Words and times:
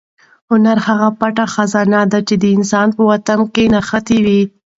هنر 0.49 0.77
هغه 0.87 1.07
پټه 1.19 1.45
خزانه 1.53 2.01
ده 2.11 2.19
چې 2.27 2.35
د 2.43 2.45
انسان 2.55 2.87
په 2.95 3.01
باطن 3.07 3.39
کې 3.53 3.63
نغښتې 3.73 4.17
وي. 4.25 4.41